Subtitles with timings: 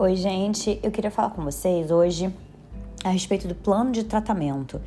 [0.00, 0.78] Oi, gente.
[0.80, 2.32] Eu queria falar com vocês hoje
[3.02, 4.80] a respeito do plano de tratamento.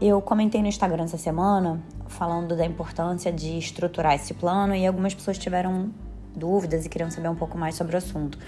[0.00, 5.12] Eu comentei no Instagram essa semana falando da importância de estruturar esse plano e algumas
[5.12, 5.90] pessoas tiveram
[6.32, 8.38] dúvidas e queriam saber um pouco mais sobre o assunto.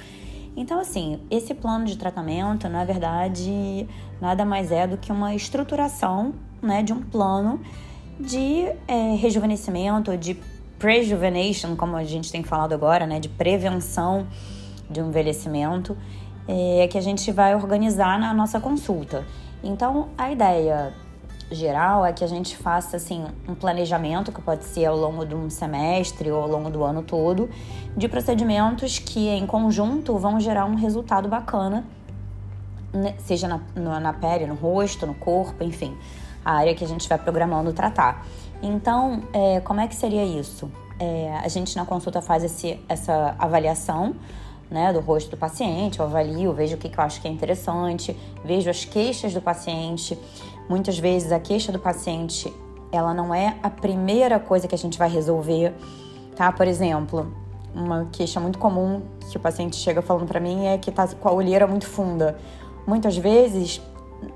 [0.57, 3.89] Então, assim, esse plano de tratamento, na verdade,
[4.21, 7.61] nada mais é do que uma estruturação né, de um plano
[8.21, 10.39] de é, rejuvenescimento, de
[10.79, 14.29] prejuvenation, como a gente tem falado agora, né, de prevenção
[14.90, 15.96] de envelhecimento
[16.46, 19.24] é, que a gente vai organizar na nossa consulta.
[19.62, 20.94] Então, a ideia
[21.50, 25.34] geral é que a gente faça assim um planejamento que pode ser ao longo de
[25.34, 27.48] um semestre ou ao longo do ano todo
[27.96, 31.84] de procedimentos que em conjunto vão gerar um resultado bacana,
[32.92, 35.97] né, seja na, na pele, no rosto, no corpo, enfim,
[36.44, 38.27] a área que a gente vai programando tratar.
[38.62, 40.70] Então, é, como é que seria isso?
[40.98, 44.16] É, a gente na consulta faz esse, essa avaliação
[44.70, 47.30] né, do rosto do paciente, eu avalio, vejo o que, que eu acho que é
[47.30, 50.19] interessante, vejo as queixas do paciente.
[50.69, 52.52] Muitas vezes a queixa do paciente,
[52.92, 55.74] ela não é a primeira coisa que a gente vai resolver,
[56.36, 56.52] tá?
[56.52, 57.33] Por exemplo,
[57.74, 61.28] uma queixa muito comum que o paciente chega falando para mim é que tá com
[61.28, 62.39] a olheira muito funda.
[62.86, 63.80] Muitas vezes,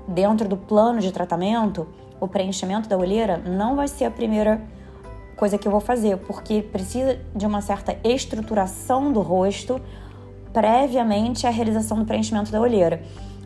[0.07, 1.87] dentro do plano de tratamento,
[2.19, 4.61] o preenchimento da olheira não vai ser a primeira
[5.35, 9.81] coisa que eu vou fazer, porque precisa de uma certa estruturação do rosto
[10.53, 13.01] previamente à realização do preenchimento da olheira,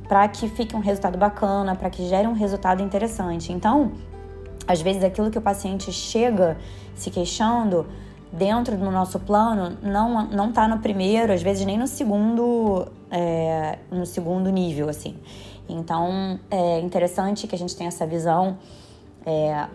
[0.08, 3.52] para que fique um resultado bacana, para que gere um resultado interessante.
[3.52, 3.94] Então,
[4.68, 6.58] às vezes aquilo que o paciente chega
[6.94, 7.88] se queixando
[8.32, 13.80] dentro do nosso plano não não está no primeiro, às vezes nem no segundo é,
[13.90, 15.16] no segundo nível assim.
[15.70, 18.58] Então é interessante que a gente tenha essa visão
[19.26, 19.68] é,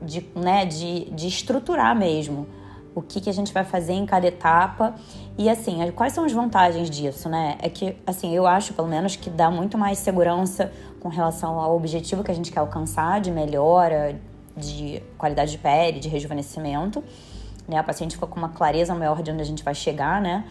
[0.00, 2.46] de, né, de, de estruturar mesmo
[2.94, 4.94] o que, que a gente vai fazer em cada etapa.
[5.38, 7.56] E assim, quais são as vantagens disso, né?
[7.60, 11.74] É que, assim, eu acho pelo menos que dá muito mais segurança com relação ao
[11.74, 14.20] objetivo que a gente quer alcançar de melhora,
[14.56, 17.02] de qualidade de pele, de rejuvenescimento.
[17.66, 17.78] Né?
[17.78, 20.44] A paciente fica com uma clareza maior de onde a gente vai chegar, né?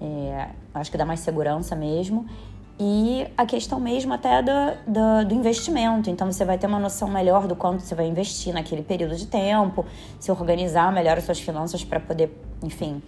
[0.00, 2.26] É, acho que dá mais segurança mesmo
[2.78, 6.10] e a questão mesmo até do, do, investimento.
[6.10, 9.26] Então você vai ter uma noção melhor do quanto você vai investir naquele período de
[9.26, 9.84] tempo,
[10.20, 12.30] se organizar melhor as suas finanças para poder,
[12.62, 13.02] enfim,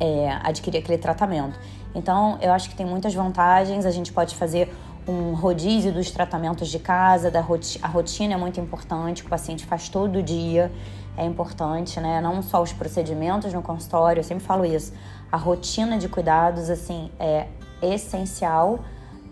[0.00, 1.58] é, adquirir aquele tratamento.
[1.94, 3.86] Então eu acho que tem muitas vantagens.
[3.86, 4.68] A gente pode fazer
[5.06, 9.64] um rodízio dos tratamentos de casa, da rotina, a rotina é muito importante, o paciente
[9.66, 10.72] faz todo dia,
[11.16, 12.20] é importante, né?
[12.20, 14.92] Não só os procedimentos no consultório, eu sempre falo isso.
[15.30, 17.46] A rotina de cuidados, assim, é
[17.84, 18.80] essencial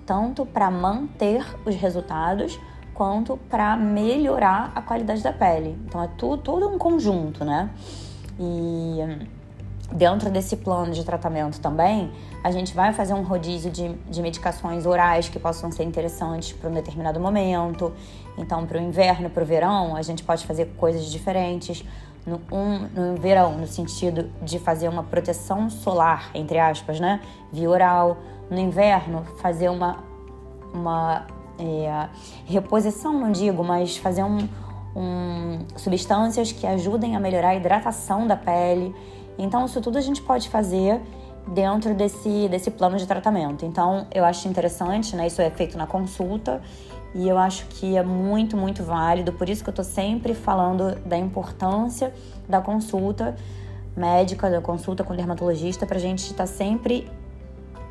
[0.04, 2.58] tanto para manter os resultados
[2.92, 5.78] quanto para melhorar a qualidade da pele.
[5.86, 7.70] Então é tudo, um conjunto, né?
[8.38, 8.98] E
[9.94, 12.10] dentro desse plano de tratamento também,
[12.42, 16.69] a gente vai fazer um rodízio de, de medicações orais que possam ser interessantes para
[16.69, 17.92] um determinado momento.
[18.36, 21.84] Então, para o inverno, para o verão, a gente pode fazer coisas diferentes.
[22.25, 27.20] No, um, no verão, no sentido de fazer uma proteção solar, entre aspas, né?
[27.53, 28.16] Via oral
[28.48, 29.98] no inverno fazer uma,
[30.72, 31.26] uma
[31.59, 32.09] é,
[32.47, 34.48] reposição, não digo, mas fazer um,
[34.94, 38.94] um, substâncias que ajudem a melhorar a hidratação da pele.
[39.38, 41.00] Então, isso tudo a gente pode fazer
[41.47, 43.65] dentro desse, desse plano de tratamento.
[43.65, 45.26] Então, eu acho interessante, né?
[45.26, 46.60] Isso é feito na consulta
[47.15, 49.32] e eu acho que é muito, muito válido.
[49.32, 52.12] Por isso que eu tô sempre falando da importância
[52.48, 53.37] da consulta
[53.97, 57.10] médica, da consulta com dermatologista, pra gente estar tá sempre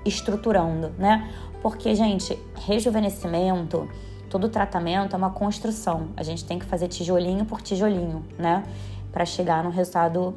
[0.04, 1.30] estruturando, né?
[1.62, 3.88] Porque, gente, rejuvenescimento,
[4.30, 6.08] todo tratamento é uma construção.
[6.18, 8.64] A gente tem que fazer tijolinho por tijolinho, né?
[9.12, 10.36] Para chegar no resultado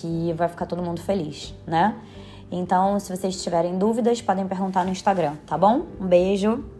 [0.00, 1.96] que vai ficar todo mundo feliz, né?
[2.50, 5.86] Então, se vocês tiverem dúvidas, podem perguntar no Instagram, tá bom?
[6.00, 6.75] Um beijo.